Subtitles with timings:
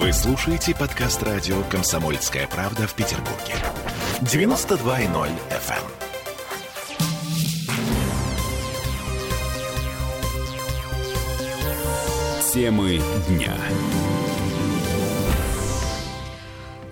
[0.00, 3.56] Вы слушаете подкаст радио «Комсомольская правда» в Петербурге.
[4.20, 5.82] 92.0 FM.
[12.54, 13.56] Темы дня.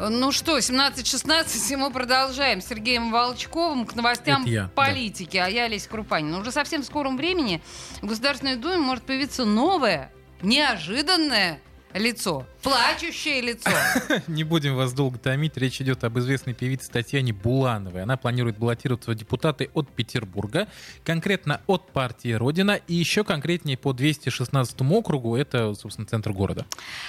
[0.01, 5.67] Ну что, 17-16, мы продолжаем с Сергеем Волчковым к новостям Это я, политики, а я
[5.67, 6.41] Олеся Крупанина.
[6.41, 7.63] Уже совсем в скором времени
[8.03, 10.11] в Государственной Думе может появиться новое,
[10.43, 11.61] неожиданное
[11.99, 13.71] лицо, плачущее лицо.
[14.27, 15.57] Не будем вас долго томить.
[15.57, 18.03] Речь идет об известной певице Татьяне Булановой.
[18.03, 20.67] Она планирует баллотироваться в депутаты от Петербурга,
[21.05, 26.67] конкретно от партии Родина, и еще конкретнее по 216 округу, это, собственно, центр города.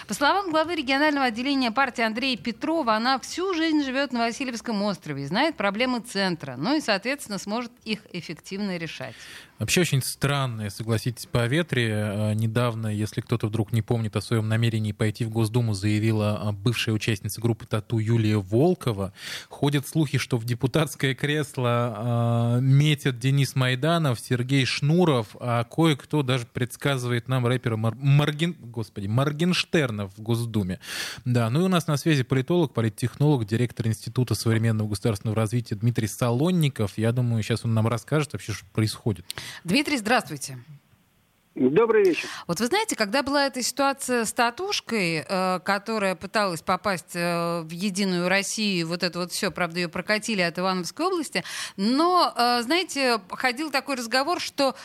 [0.07, 5.23] По словам главы регионального отделения партии Андрея Петрова, она всю жизнь живет на Васильевском острове,
[5.23, 9.15] и знает проблемы центра, ну и, соответственно, сможет их эффективно решать.
[9.59, 12.31] Вообще очень странное, согласитесь, поветрие.
[12.31, 16.51] Э, Недавно, если кто-то вдруг не помнит о своем намерении пойти в Госдуму, заявила а,
[16.51, 19.13] бывшая участница группы «Тату» Юлия Волкова.
[19.47, 26.45] Ходят слухи, что в депутатское кресло э, метят Денис Майданов, Сергей Шнуров, а кое-кто даже
[26.47, 28.57] предсказывает нам рэпера Мар- Марген...
[28.59, 30.81] Господи, Моргенштерна в Госдуме.
[31.23, 36.07] Да, ну и у нас на связи политолог, политтехнолог, директор Института современного государственного развития Дмитрий
[36.07, 36.97] Солонников.
[36.97, 39.25] Я думаю, сейчас он нам расскажет вообще, что происходит.
[39.63, 40.57] Дмитрий, здравствуйте.
[41.57, 42.29] Добрый вечер.
[42.45, 47.71] Вот вы знаете, когда была эта ситуация с татушкой, э, которая пыталась попасть э, в
[47.71, 51.43] Единую Россию, вот это вот все, правда, ее прокатили от Ивановской области,
[51.75, 54.75] но, э, знаете, ходил такой разговор, что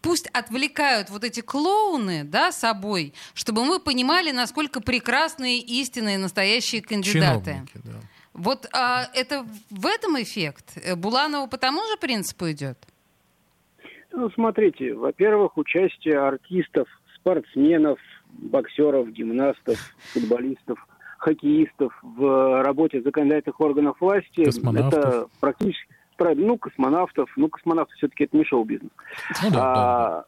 [0.00, 7.50] пусть отвлекают вот эти клоуны, да, собой, чтобы мы понимали, насколько прекрасные, истинные, настоящие кандидаты.
[7.50, 8.00] Чиновники, да.
[8.32, 10.78] Вот а, это в этом эффект?
[10.96, 12.78] Буланова по тому же принципу идет?
[14.16, 17.98] Ну, смотрите, во-первых, участие артистов, спортсменов,
[18.30, 19.76] боксеров, гимнастов,
[20.14, 20.86] футболистов,
[21.18, 24.48] хоккеистов в работе законодательных органов власти.
[24.78, 25.86] Это практически
[26.34, 28.90] ну, космонавтов, ну, космонавты все-таки это не шоу-бизнес.
[29.42, 30.24] Ну да, А, да,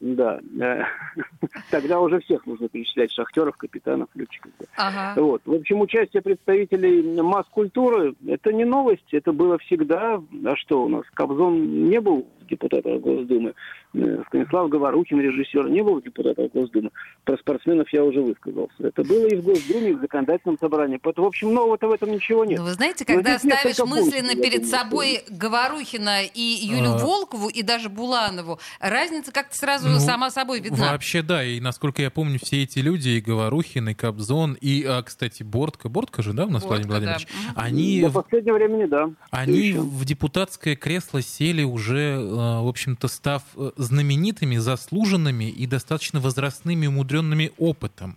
[0.00, 0.84] э,
[1.70, 4.52] тогда уже всех нужно перечислять, шахтеров, капитанов, летчиков.
[4.58, 4.66] да.
[4.76, 5.20] Ага.
[5.20, 5.42] Вот.
[5.44, 10.22] В общем, участие представителей масс-культуры– это не новость, это было всегда.
[10.44, 11.04] А что у нас?
[11.14, 13.54] Кобзон не был депутатом Госдумы,
[13.94, 16.90] э, Станислав Говорухин, режиссер, не был депутатом Госдумы.
[17.24, 18.74] Про спортсменов я уже высказался.
[18.78, 20.98] Это было и в Госдуме, и в законодательном собрании.
[21.02, 22.58] Поэтому, в общем, нового-то в этом ничего нет.
[22.58, 26.40] Ну, вы знаете, Но когда здесь ставишь мысленно пунктов, я перед думаю, собой Говорухина и
[26.40, 26.98] Юлю А.
[26.98, 30.92] Волкову, и даже Буланову, разница как-то сразу Ну, сама собой видна.
[30.92, 35.02] Вообще, да, и насколько я помню, все эти люди, и Говорухин, и Кобзон, и, а,
[35.02, 37.28] кстати, Бортка, Бортка же, да, у нас Бортко, Владимир Владимирович?
[37.54, 37.62] да.
[37.62, 39.10] Они, До последнего времени, да.
[39.30, 46.20] они в депутатское кресло сели уже, э, в общем-то, став э, знаменитыми, заслуженными и достаточно
[46.20, 48.16] возрастными, умудренными опытом.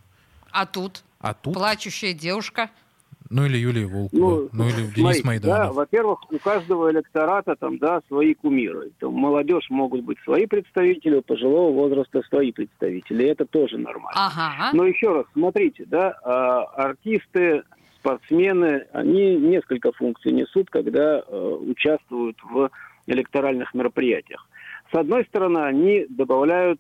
[0.52, 2.70] А тут А тут, плачущая девушка.
[3.30, 5.76] Ну или Юлия Волкова, ну, или Денис смотрите, Да, Майданов.
[5.76, 8.92] во-первых, у каждого электората там, да, свои кумиры.
[9.00, 13.24] Там, молодежь могут быть свои представители, у пожилого возраста свои представители.
[13.24, 14.12] И это тоже нормально.
[14.16, 14.72] Ага.
[14.74, 17.64] Но еще раз, смотрите, да, а, артисты,
[18.00, 22.70] спортсмены, они несколько функций несут, когда э, участвуют в
[23.08, 24.48] электоральных мероприятиях.
[24.92, 26.80] С одной стороны, они добавляют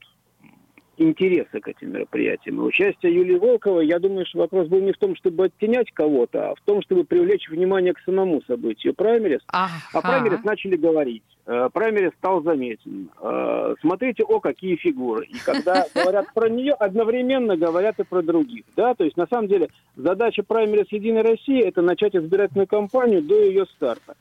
[0.99, 2.57] интереса к этим мероприятиям.
[2.57, 6.51] И участие Юлии Волковой, я думаю, что вопрос был не в том, чтобы оттенять кого-то,
[6.51, 9.41] а в том, чтобы привлечь внимание к самому событию праймерис.
[9.47, 9.73] Ага.
[9.93, 11.23] О праймерис начали говорить.
[11.51, 13.09] Э, Праймерис стал заметен.
[13.19, 15.25] Э, Смотрите, о, какие фигуры.
[15.25, 18.65] И когда говорят про нее, одновременно говорят и про других.
[18.75, 18.93] Да?
[18.93, 23.65] То есть, на самом деле, задача праймерис Единой России– это начать избирательную кампанию до ее
[23.75, 24.15] старта.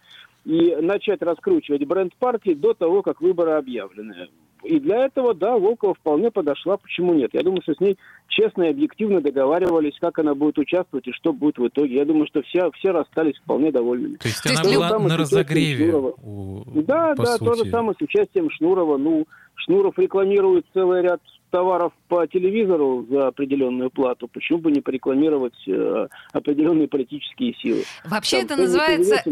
[0.46, 4.28] И начать раскручивать бренд партии до того, как выборы объявлены.
[4.64, 6.76] И для этого, да, Волкова вполне подошла.
[6.76, 7.30] Почему нет?
[7.32, 7.96] Я думаю, что с ней
[8.28, 11.94] честно и объективно договаривались, как она будет участвовать и что будет в итоге.
[11.96, 14.16] Я думаю, что все, все расстались вполне довольными.
[14.16, 15.94] То есть То есть она была Там на разогреве.
[15.94, 17.70] У- Да, по да, то же сути.
[17.70, 18.96] самое с участием Шнурова.
[18.98, 21.20] Ну, Шнуров рекламирует целый ряд
[21.50, 24.28] товаров по телевизору за определенную плату.
[24.28, 27.84] Почему бы не порекламировать э, определенные политические силы?
[28.04, 29.22] Вообще Там это называется,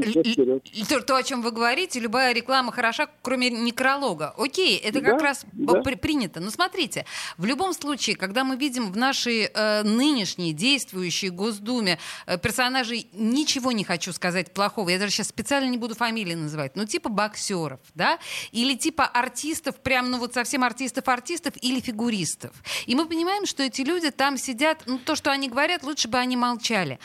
[0.89, 4.35] то, то, о чем вы говорите, любая реклама хороша, кроме некролога.
[4.39, 5.81] Окей, это как Да, раз да.
[5.83, 6.41] при- принято.
[6.41, 7.05] Но смотрите,
[7.39, 13.73] в любом случае, когда мы видим в нашей э, нынешней действующей Госдуме э, персонажей, ничего
[13.73, 17.81] не хочу сказать плохого, я даже сейчас специально не буду фамилии называть, ну типа боксеров,
[17.95, 18.19] да,
[18.53, 22.53] или типа артистов, прям, ну вот совсем артистов-артистов или фигуристов.
[22.87, 26.19] И мы понимаем, что эти люди там сидят, ну то, что они говорят, лучше бы
[26.19, 26.99] они молчали.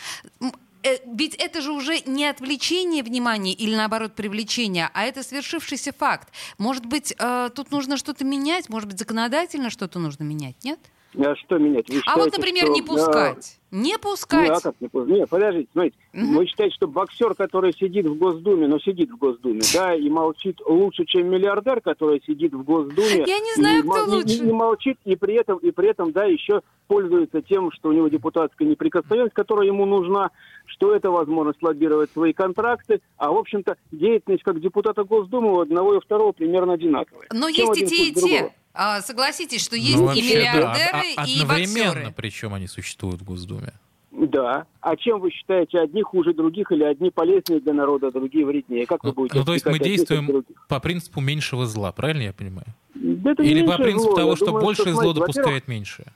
[0.84, 6.30] Э, Ведь это же уже не отвлечение внимания или наоборот привлечение, а это свершившийся факт.
[6.58, 10.80] Может быть, э, тут нужно что-то менять, может быть, законодательно что-то нужно менять, нет?
[11.18, 11.90] А что менять?
[11.90, 13.58] Вы А вот, считаете, например, что, не пускать.
[13.72, 14.50] Не Не, пускать.
[14.50, 15.98] а как не пу- Не, подождите, смотрите.
[16.14, 16.36] Мгм.
[16.38, 20.60] Вы считаете, что боксер, который сидит в Госдуме, но сидит в Госдуме, да, и молчит
[20.66, 23.24] лучше, чем миллиардер, который сидит в Госдуме.
[23.28, 24.36] Я не знаю, и кто и- лучше.
[24.36, 27.92] И, не молчит, и при этом, и при этом, да, еще пользуется тем, что у
[27.94, 30.32] него депутатская неприкосновенность, которая ему нужна,
[30.66, 35.96] что это возможность лоббировать свои контракты, а, в общем-то, деятельность как депутата Госдумы у одного
[35.96, 37.28] и второго примерно одинаковая.
[37.34, 38.54] Но Чем есть и те, и те.
[38.74, 42.14] А, согласитесь, что есть Ну, и да, миллиардеры, а- и одновременно, боксеры.
[42.16, 43.74] причем они существуют в Госдуме.
[44.12, 44.66] Да.
[44.82, 48.86] А чем вы считаете, одни хуже других или одни полезнее для народа, а другие вреднее?
[48.86, 52.34] Как вы Ну, будете ну, то есть мы действуем по принципу меньшего зла, правильно я
[52.34, 52.68] понимаю?
[52.94, 54.16] Да это Или по принципу зло.
[54.16, 56.08] того, Я что думаю, большее зло смотрите, во-первых, допускает меньшее?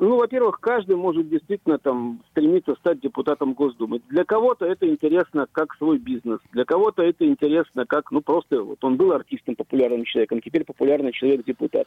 [0.00, 4.00] Ну, во-первых, каждый может действительно там стремиться стать депутатом Госдумы.
[4.08, 8.82] Для кого-то это интересно как свой бизнес, для кого-то это интересно как, ну, просто вот
[8.82, 11.86] он был артистом, популярным человеком, теперь популярный человек-депутат.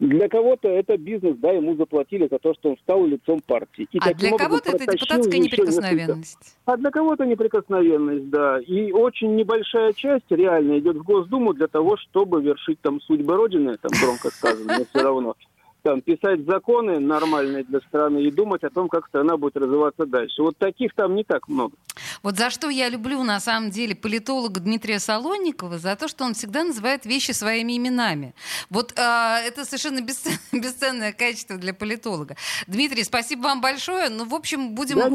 [0.00, 3.86] Для кого-то это бизнес, да, ему заплатили за то, что он стал лицом партии.
[3.92, 6.56] И А для кого-то это депутатская неприкосновенность.
[6.64, 8.58] А для кого-то неприкосновенность, да.
[8.60, 13.76] И очень небольшая часть реально идет в Госдуму для того, чтобы вершить там судьбы Родины,
[13.80, 15.36] там громко сказано, но все равно.
[15.84, 20.40] Там писать законы нормальные для страны и думать о том, как страна будет развиваться дальше.
[20.40, 21.76] Вот таких там не так много.
[22.22, 26.32] Вот за что я люблю, на самом деле, политолога Дмитрия Солонникова, за то, что он
[26.32, 28.34] всегда называет вещи своими именами.
[28.70, 32.36] Вот а, это совершенно бесцен- бесценное качество для политолога.
[32.66, 34.08] Дмитрий, спасибо вам большое.
[34.08, 34.96] Ну, в общем, будем...
[34.96, 35.10] Да.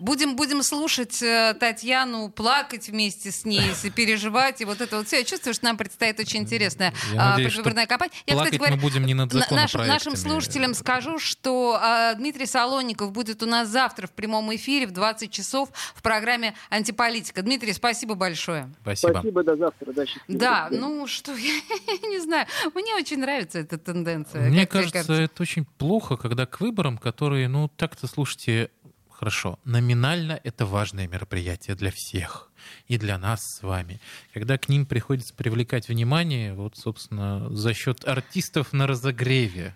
[0.00, 5.18] Будем, будем слушать э, Татьяну, плакать вместе с ней, сопереживать, и вот это вот все.
[5.18, 8.10] Я чувствую, что нам предстоит очень интересная а, предвыборная кампания.
[8.26, 9.46] Я, Плакать кстати мы будем не над на-
[9.86, 10.07] нашим.
[10.08, 14.92] Нашим слушателям скажу, что а, Дмитрий Солоников будет у нас завтра в прямом эфире в
[14.92, 17.42] 20 часов в программе «Антиполитика».
[17.42, 18.72] Дмитрий, спасибо большое.
[18.82, 19.12] Спасибо.
[19.12, 19.92] Спасибо, до завтра.
[19.92, 20.06] До.
[20.28, 22.46] Да, ну что, я не знаю.
[22.74, 24.48] Мне очень нравится эта тенденция.
[24.48, 28.70] Мне тебе кажется, это очень плохо, когда к выборам, которые, ну, так-то, слушайте,
[29.18, 32.50] хорошо, номинально это важное мероприятие для всех
[32.86, 34.00] и для нас с вами.
[34.32, 39.74] Когда к ним приходится привлекать внимание, вот, собственно, за счет артистов на разогреве.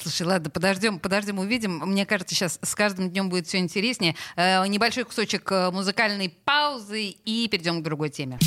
[0.00, 1.78] Слушай, ладно, подождем, подождем, увидим.
[1.80, 4.16] Мне кажется, сейчас с каждым днем будет все интереснее.
[4.34, 8.38] Э, небольшой кусочек э, музыкальной паузы и перейдем к другой теме.